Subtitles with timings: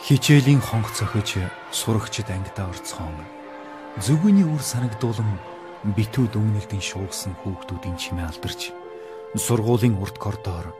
[0.00, 3.20] Хичээлийн хонх цохиж сурагчид ангидаа орцгоон
[4.00, 5.36] зүгүний үр санагдуулан
[5.92, 8.72] битүү дүнэлтийн шуугсан хүүхдүүдийн чимээ алдарч
[9.36, 10.72] сургуулийн урд коридор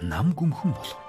[0.00, 1.00] нам гүмхэн болов.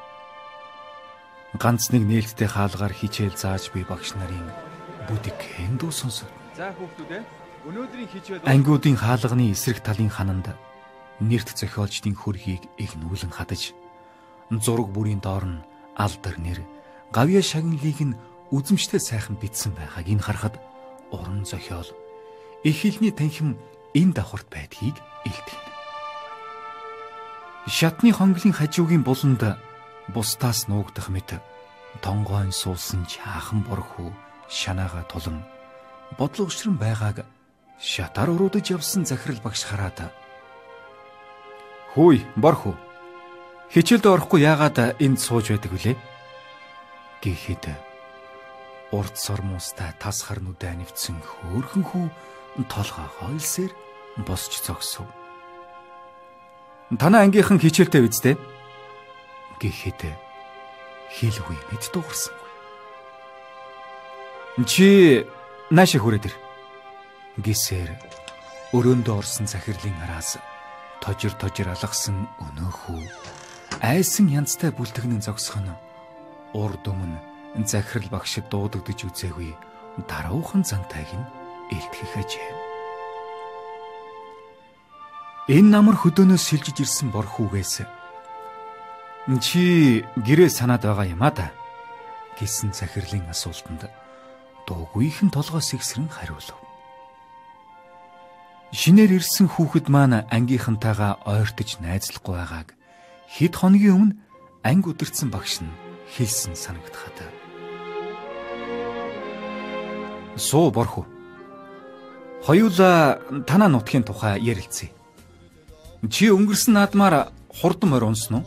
[1.55, 4.51] Ганц нэг нээлттэй хаалгаар хичээл зааж буй багш нарын
[5.07, 6.27] бүдэг эндүү сонсов.
[6.59, 7.23] За хүүхдүүд ээ
[7.63, 10.51] өнөөдрийн хичээл ангиудын хаалганы эсрэг талын хананд
[11.23, 13.71] нэрт зохиолчдын хөрхийг игнүүлэн хадаж
[14.51, 15.63] зураг бүрийн доор нь
[15.95, 16.59] алдар нэр
[17.15, 18.17] гавья шагналыг нь
[18.49, 20.55] үзэмжтэй сайхан бичсэн байгааг ин харахад
[21.13, 21.85] уран зохиол
[22.65, 23.57] их хэлний танхим
[23.93, 24.97] энэ давхарт байдгийг
[25.29, 25.61] илтгэв.
[27.69, 29.43] Шатны хонглын хажуугийн буланд
[30.09, 31.37] бусдаас нуугдах мэт
[32.01, 34.11] тонгойн суусан чаахан борхуу
[34.49, 35.45] шанаага тулан
[36.17, 37.25] бодлогочрон байгааг
[37.79, 40.11] шатаар уруудаж явсан захирал багш хараад
[41.93, 42.75] Хөөй борхуу
[43.69, 46.12] хичээлд орохгүй яагаад энд сууж байдаг вүлээ?
[47.23, 47.71] Гэхэд
[48.91, 52.07] урд сормуустай тас харнуудаа нэвцсэн хөөрхөн хүү
[52.67, 53.71] толгоо хойлсээр
[54.27, 55.07] босч зогсов.
[56.99, 58.35] Танаа ангийнхан хичээлтэй үздэй
[59.57, 60.01] гэхэд
[61.15, 62.51] хэлгүй мэд дуурсангүй.
[64.69, 65.25] Чи
[65.73, 66.35] наашаа хүрээд ир
[67.41, 67.89] гисээр
[68.77, 70.37] өрөөндөө орсон захирлын араас
[71.01, 73.01] тожир тожир алгасан өнөөхүү
[73.81, 75.73] айсан янзтай бүлтгнэн зогсох нь
[76.53, 77.19] урд өмнө
[77.65, 79.51] захирал багшид дуудагдж үзээгүй
[80.09, 81.27] даруухан зантайг нь
[81.73, 82.51] илтгэх ажээ.
[85.53, 87.83] Энэ намар хөдөөнөөс шилжиж ирсэн бор хүүгээс
[89.43, 89.63] чи
[90.19, 91.47] гэрээ санаад байгаа юм а да
[92.39, 93.91] гэсэн захирлын асуултанд
[94.67, 96.55] дуугүйхэн толгоос ихсрэн хариулв.
[98.71, 102.69] Шинээр ирсэн хүүхэд маань ангийнхантайгаа ойртож найзлахгүй байгааг
[103.29, 104.17] хэд хоногийн өмнө
[104.65, 105.71] анги удирдсан багш нь
[106.17, 107.17] хэлсэн санагдахад.
[110.37, 111.05] Суу борхоо.
[112.45, 114.89] Хоёулаа танаа нутгийн тухай ярилцъя.
[116.09, 118.45] Чи өнгөрсөн наадмаар хурдан морь унсан уу?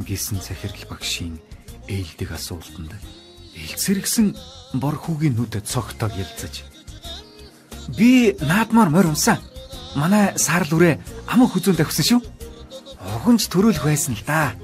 [0.00, 1.38] гэсэн захирал багшийн
[1.88, 2.92] ээлдэг асуултанд
[3.54, 4.34] элцэрэгсэн
[4.74, 6.64] борхуугийн нүд цогтойг ялцаж
[7.96, 9.38] би наадмаар морь унсан.
[9.94, 12.20] Манай саарл үрээ аман хүзүүн тавьсан шүү.
[13.16, 14.54] Огонж төрөөлөх байсан л да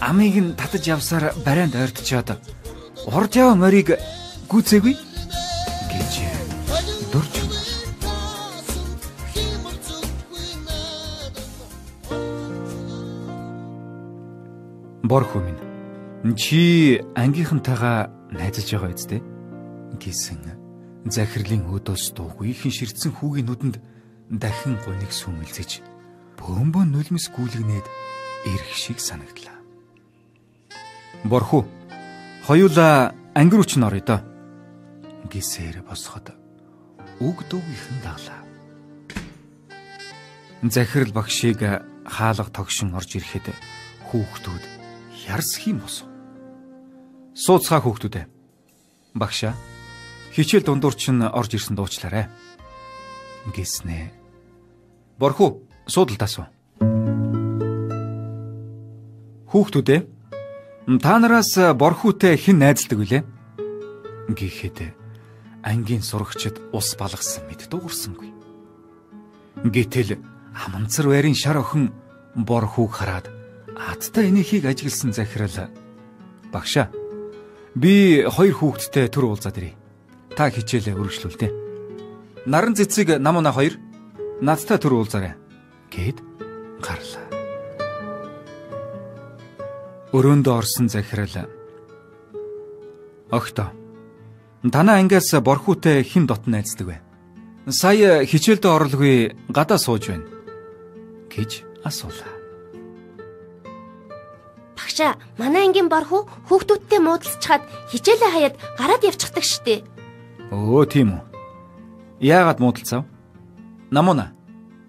[0.00, 2.38] амийг нь татаж явсаар барайнд ойртчоод
[3.16, 3.98] урд яв морийг
[4.50, 4.94] гүцээгүй
[5.92, 6.12] гэж
[7.12, 7.34] дурж
[15.08, 19.20] Борхоо минь чи ангийнхантайгаа найзалж байгаа үстэй
[19.98, 20.42] гэсэн
[21.08, 23.76] захирлын өдөөс дуугүй ихэн ширдсэн хүүгийн нүдэнд
[24.42, 25.80] дахин гуниг сүмэлзэж
[26.36, 27.86] бөмбөн нулимс гүйлгнээд
[28.52, 29.57] ирэх шиг санагдлаа.
[31.24, 31.66] Борхуу.
[32.46, 34.20] Хоёулаа анги руу ч норё доо.
[35.28, 36.32] гисээр босоход
[37.20, 38.40] үг дүүгийнхэн даглаа.
[40.62, 41.60] Захирал багшийг
[42.06, 43.52] хаалга тогшин орж ирэхэд
[44.08, 44.64] хүүхдүүд
[45.28, 46.08] ярс хим босов.
[47.34, 48.24] Сууцгаа хүүхдүүдээ.
[49.14, 49.54] Багшаа
[50.32, 52.30] хичээл дундуур чинь орж ирсэн дуучлаарай.
[53.52, 54.12] гэснэ.
[55.18, 56.46] Борхуу суудалтаа суу.
[59.50, 60.17] Хүүхдүүдээ
[60.88, 63.22] Та нараас борхүүтэй хэн найзалдаг вүлээ?
[64.32, 64.96] гэхэд
[65.60, 68.32] ангийн сурагчид ус балгасан мэд дуурсангүй.
[69.68, 70.16] Гэтэл
[70.56, 71.92] аманцар байрын шар охин
[72.32, 73.28] борхүүг хараад
[73.76, 75.68] аттай энийхийг ажигласан захирал
[76.48, 76.88] багшаа
[77.76, 79.76] би хоёр хүүхэдтэй төр уулзаад ирье.
[80.32, 82.48] Та хичээлээ өргөжлүүлдэ.
[82.48, 83.76] Наран цэцэг намуна хоёр
[84.40, 85.36] надтай төр уулзаарай
[85.92, 86.24] гэд
[86.80, 87.27] гарлаа.
[90.08, 91.52] Өрөөндөө орсон захирал
[93.28, 93.68] Огтоо.
[94.64, 96.96] Танаа ангиас борхүүтэй хэн дотн найздаг вэ?
[97.68, 100.24] Сая хичээлдээ орлогүй гадаа сууж байна
[101.28, 102.32] гэж асуулаа.
[104.80, 109.84] Багшаа, манай ангийн борхуу хүүхдүүдтэй муудалцчихад хичээлээ хаяад гараад явчихдаг штеп.
[110.48, 111.22] Өө тийм үү.
[112.24, 113.04] Яагаад муудалцав?
[113.92, 114.32] Намуна.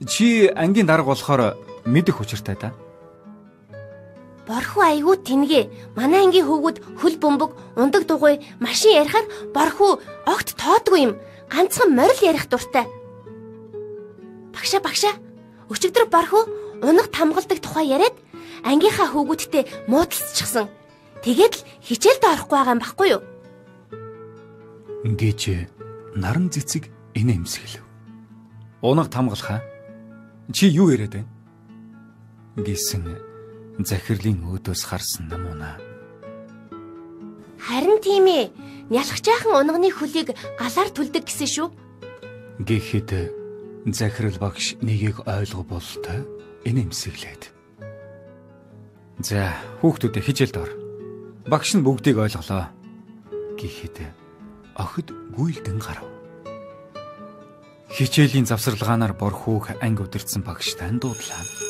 [0.07, 2.71] Чи ангийн дарга болохоор мэдэх учиртай да.
[4.49, 5.93] Борхуу айгүй тэнгээ.
[5.93, 11.13] Манай ангийн хөвгүүд хөл бөмбөг, ундаг дугуй, машин ярихаар борхуу огт тоодгүй юм.
[11.53, 12.89] Ганцхан морил ярих дуртай.
[14.49, 15.13] Багшаа багшаа.
[15.69, 16.49] Өчигдөр борхуу
[16.81, 18.17] унаг тамгалдаг тухай яриад
[18.65, 20.65] ангийнхаа хөвгүүдтэй муудалцчихсан.
[21.21, 23.21] Тэгээд л хичээлд орохгүй байгаа юм баггүй юу?
[25.05, 25.69] Ингээд
[26.17, 27.85] наран цэцэг инэ эмсгэлв.
[28.81, 29.61] Унаг тамгалхаа.
[30.49, 31.29] Чи юу яриад байна?
[32.57, 33.28] гэсэн
[33.85, 35.79] захирлын өөдөөс харсан намуна.
[37.59, 38.51] Харин тийм ээ.
[38.89, 41.67] Нялх жаахан унганы хөлийг галаар түлдэг гэсэн шүү.
[42.65, 43.11] Гэхэд
[43.93, 46.25] захирал багш нэгийг ойлгох бололтой
[46.65, 47.53] инэмсэглээд.
[49.21, 49.53] За,
[49.83, 50.71] хүүхдүүдээ хичээлд ор.
[51.45, 52.71] Багш нь бүгдийг ойлголоо.
[53.59, 54.09] Гэхэд
[54.79, 56.07] охид гүйлдэн гарав.
[57.93, 61.68] Хичээлийн завсарлагаанаар бор хүүх анги өдөрцөн багштай дуудлаа.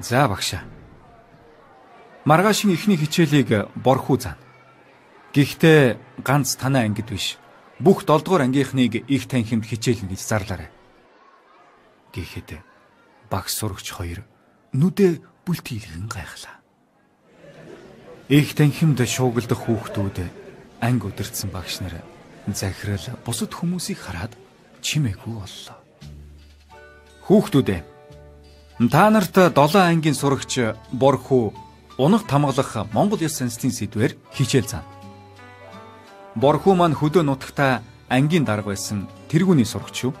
[0.00, 0.62] За багшаа.
[2.24, 4.38] Маргаашийн ихний хичээлийг борхуу заана.
[5.34, 7.38] Гэхдээ ганц танай ангид биш.
[7.78, 10.70] Бүх 7 дугаар ангийнхныг их танхимд хичээлнэ гэж зарлаарай.
[12.14, 12.62] Гэхэд
[13.30, 14.22] багш сурагч хоёр
[14.72, 16.58] нүдэ бүлтийлгэн гайхлаа.
[18.28, 20.18] Их танхимд шуугилдах хүүхдүүд
[20.80, 22.00] анги өдөрцөн багш нар
[22.48, 24.32] захирал бусад хүмүүсийг хараад
[24.80, 25.78] чимээгүй боллоо.
[27.26, 27.93] Хүүхдүүдээ
[28.90, 30.58] та нарт 7 ангийн сурагч
[30.92, 31.54] борхуу
[31.98, 34.90] унах тамгалах Монгол ёс занстын сэдвээр хичээл заана.
[36.34, 40.14] Борхуу маань хөдөө нутагта ангийн дарга байсан тэргүүний сурагч юу?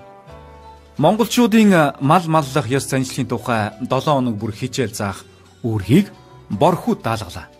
[0.98, 5.26] Монголчуудын мал маллах ёс заншлын тухай 7 хоног бүр хичээл заах
[5.66, 6.14] үүргийг
[6.50, 7.50] борхуу даалгалаа.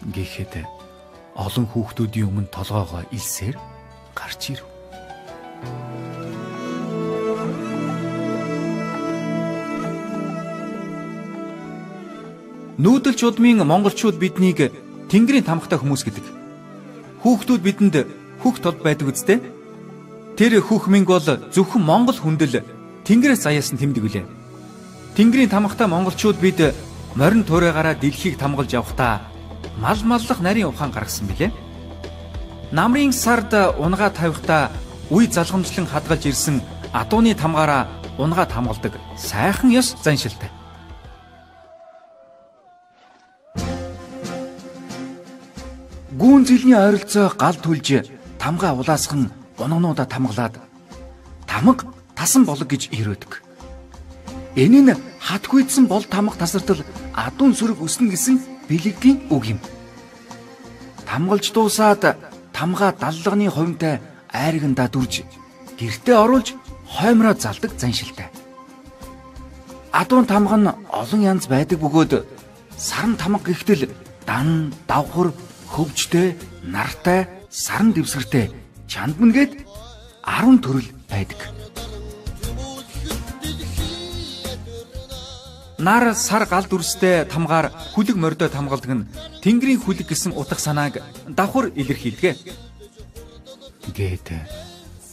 [0.00, 0.64] Гэхдээ
[1.36, 3.60] олон хүүхдүүдийн өмнө толгоогоо илсээр
[4.16, 4.64] гарч ирв.
[12.76, 14.68] Нүүдэлч удмын монголчууд биднийг
[15.08, 16.26] Тэнгэрийн тамхтай хүмүүс гэдэг.
[17.24, 17.94] Хүүхдүүд бидэнд
[18.44, 19.40] хөх тод байдаг үстэй.
[20.36, 22.60] Тэр хөх минь бол зөвхөн монгол хүндэл
[23.08, 24.26] Тэнгэрээс заяасан тэмдэг үлээ.
[25.16, 26.76] Тэнгэрийн тамхтай монголчууд бид
[27.16, 29.24] морин туурайгаараа дэлхийг тамгалж явхдаа
[29.80, 31.56] мал маллах нарийн ухаан гаргасан билээ.
[32.76, 34.68] Намрын сард унгаа тавихтаа
[35.08, 36.60] үе залгамжлан хадгалж ирсэн
[36.92, 37.88] адууны тамгаараа
[38.18, 40.50] унгаа тамгалдаг сайхан ёс заншилтай.
[46.46, 48.06] Зилний ойролцоо гал түлж
[48.38, 50.54] тамга улаасхан гоногнуудаа тамгалаад
[51.50, 53.42] тамга тасан болог гэж ирөөдөг.
[54.54, 54.94] Энэ нь
[55.26, 56.86] хатгүйдсэн бол тамга тасартал
[57.18, 58.38] адуун сүрэг өснө гэсэн
[58.70, 59.60] бэлэгдийн үг юм.
[61.02, 62.14] Тамгалж дуусаад
[62.54, 63.98] тамга даллагны хувинтай
[64.30, 65.26] айргандаа дүрж
[65.74, 66.54] гэртээ оруулж
[66.86, 68.30] хоймроо залдаг заншилтай.
[69.90, 72.22] Адуун тамга нь олон янз байдаг бөгөөд
[72.78, 73.90] саран тамга гихтэл
[74.30, 75.34] дан давхар
[75.76, 76.32] хөвжтэй,
[76.64, 78.48] нартай, саран дэвсгэртэй
[78.88, 79.52] чандмангээд
[80.24, 81.40] 10 төрөл байдаг.
[85.76, 89.06] Нар сар гал дүрстэй тамгаар хүлэг мордой тамгалдаг нь
[89.44, 92.40] Тэнгэрийн хүлэг гэсэн утга санааг давхар илэрхийлдэг.
[93.92, 94.26] Гээд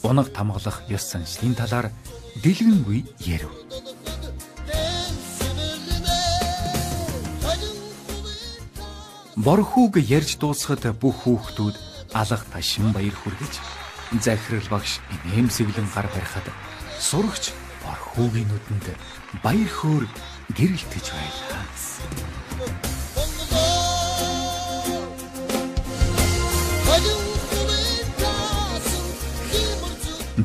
[0.08, 1.92] унаг тамгалах ёс заншлын талаар
[2.40, 3.52] дэлгэнгүй ярив.
[9.44, 11.76] Борхүүг ярьж дуусахад бүх хүүхдүүд
[12.16, 13.54] алга ташин баяр хүргэж
[14.24, 15.04] захирал багш
[15.36, 16.48] нэмсэглэн гар барихад
[16.96, 17.52] сурагч
[17.84, 18.88] борхүүгийн нүдэнд
[19.44, 20.08] баяр хөөр
[20.56, 21.64] гэрэлтэж байлаа.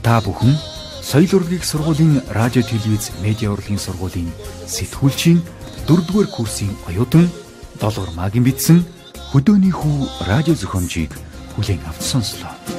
[0.03, 0.59] Та бүхэн
[1.07, 4.35] соёл урлагийн сургуулийн радио телевиз медиа урлагийн сургуулийн
[4.67, 5.39] сэтгүүлчийн
[5.87, 7.31] 4-р курсын оюутан
[7.81, 8.83] долгор магийн бичсэн
[9.31, 11.15] хөдөөний хүү радио зохиомжийг
[11.55, 12.78] бүлээн авч сонслоо.